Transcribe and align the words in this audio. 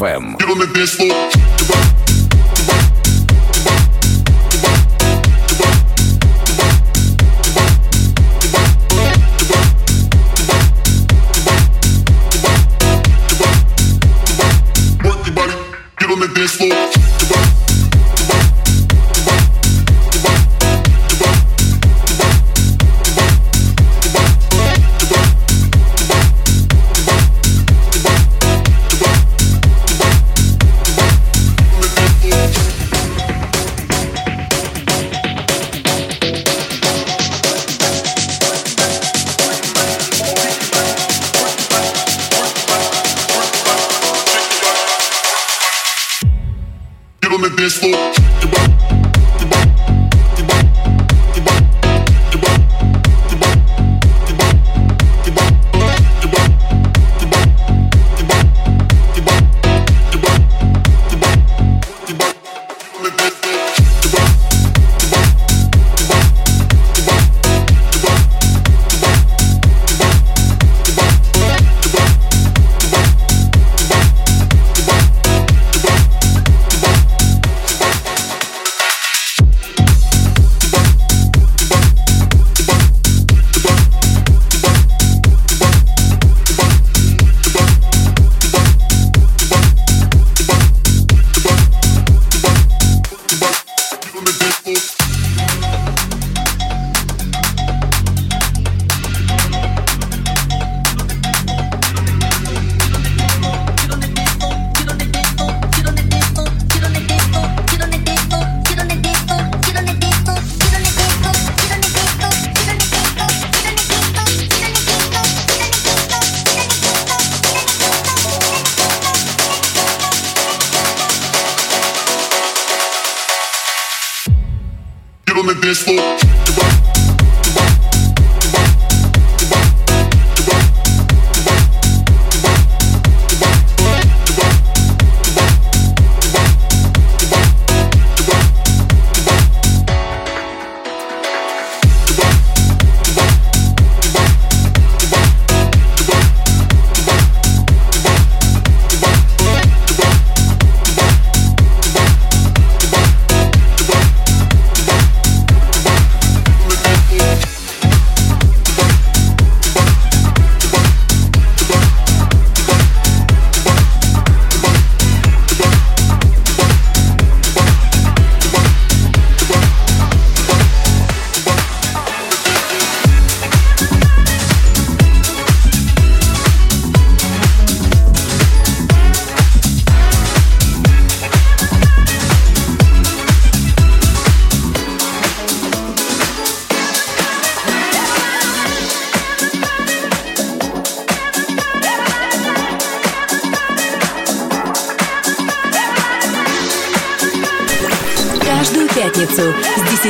Кузбасс-ФМ. 0.00 0.49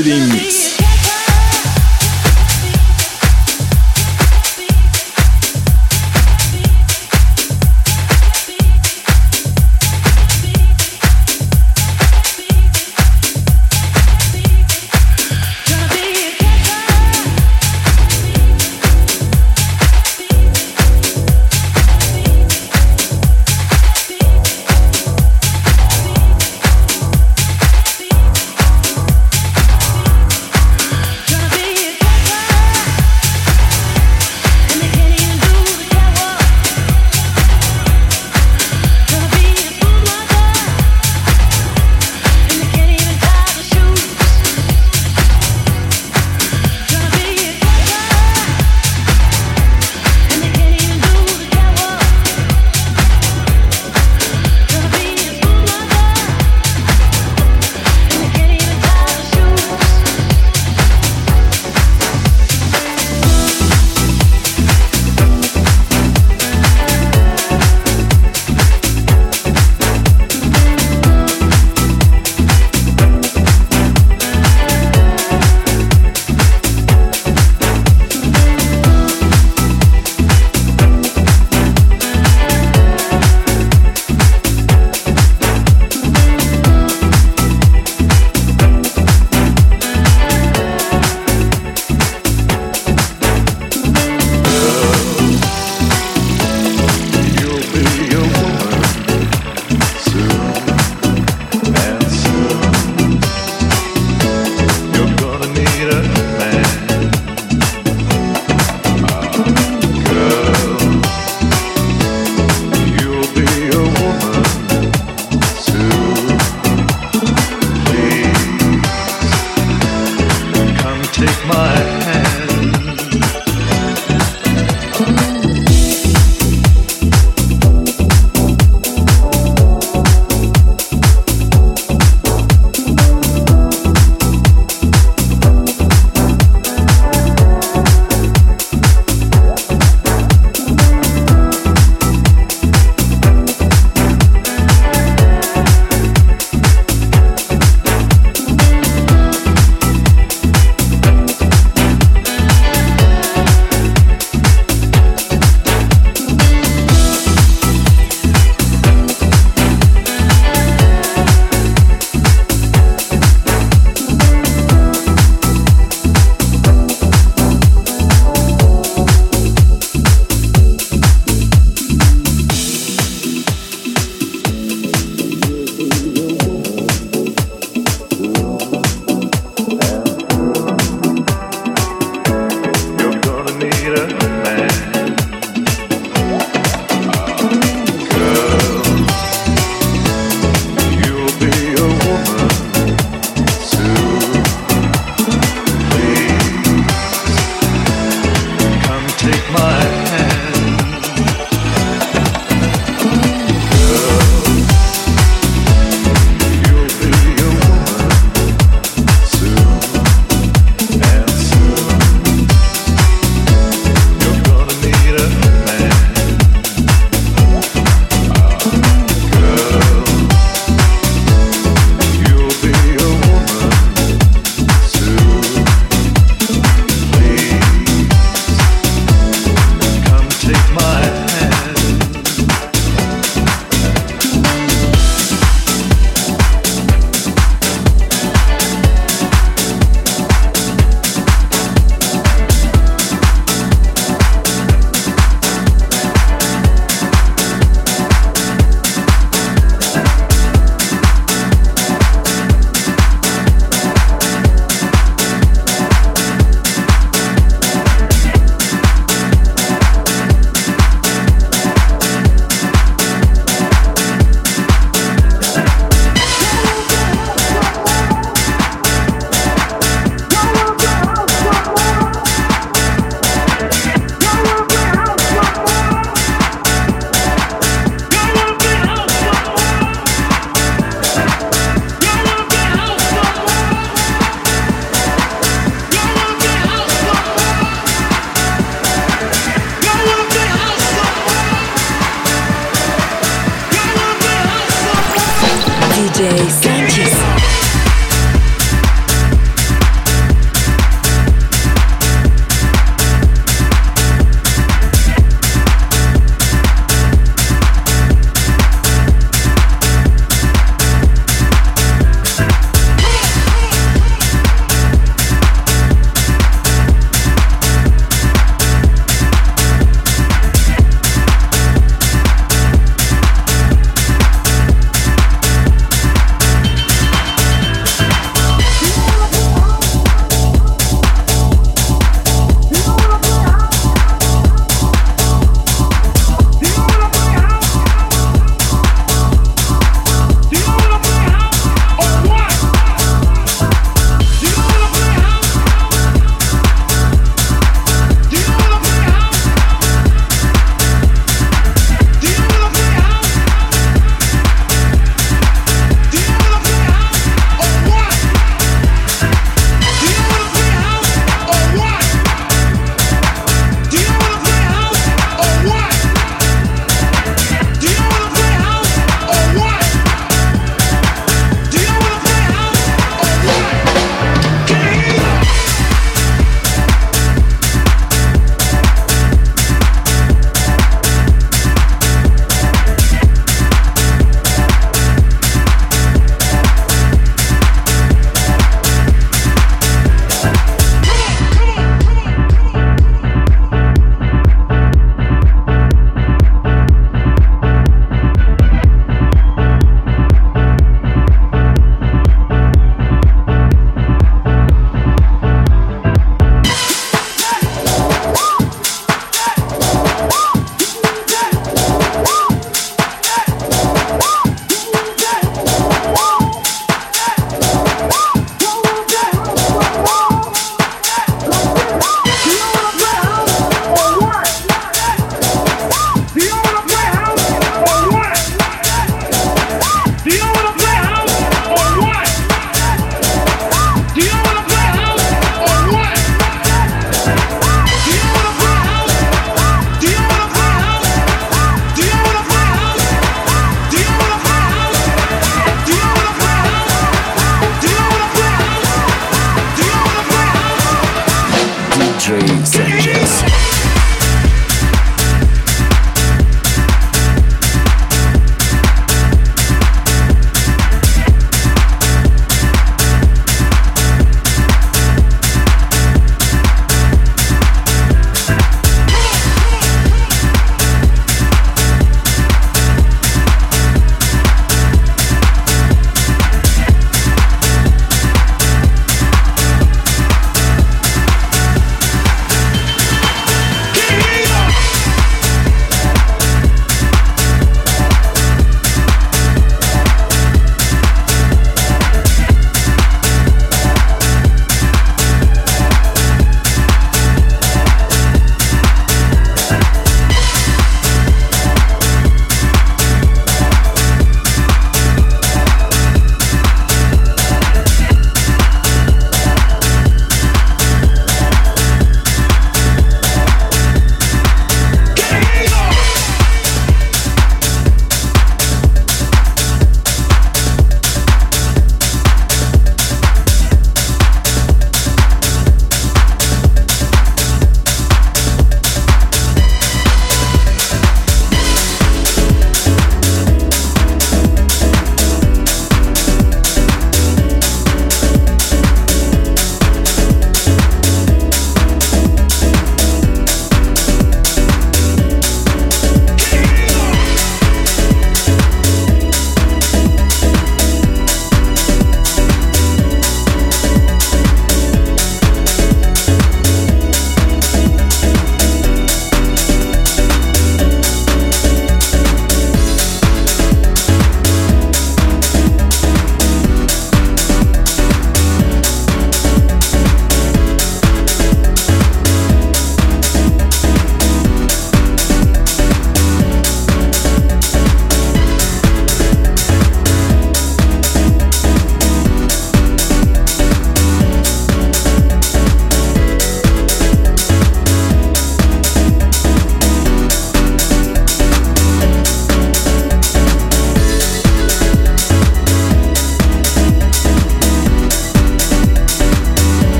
Wedding. 0.00 0.39